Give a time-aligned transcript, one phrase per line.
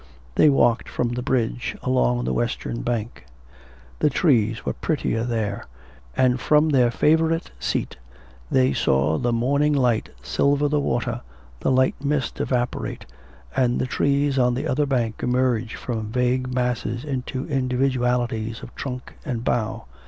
[0.33, 3.27] They walked from the bridge along the western bank;
[3.99, 5.65] the trees were prettier there,
[6.17, 7.97] and from their favourite seat
[8.49, 11.21] they saw the morning light silver the water,
[11.59, 13.05] the light mist evaporate,
[13.55, 19.13] and the trees on the other bank emerge from vague masses into individualities of trunk
[19.23, 19.85] and bough.